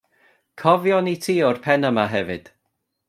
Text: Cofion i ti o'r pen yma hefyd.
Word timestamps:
Cofion 0.61 1.09
i 1.13 1.15
ti 1.27 1.35
o'r 1.49 1.61
pen 1.67 1.89
yma 1.91 2.07
hefyd. 2.15 2.51